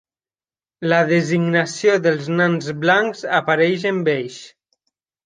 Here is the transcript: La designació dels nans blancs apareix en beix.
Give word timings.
La 0.93 1.01
designació 1.11 1.97
dels 2.05 2.29
nans 2.39 2.71
blancs 2.87 3.21
apareix 3.41 3.87
en 3.91 4.01
beix. 4.09 4.39